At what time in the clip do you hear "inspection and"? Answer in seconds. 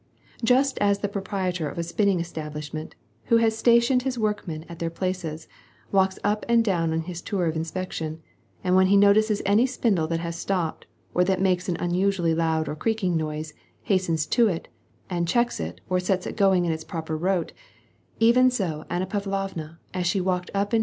7.55-8.75